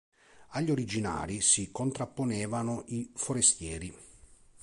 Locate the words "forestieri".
3.13-3.95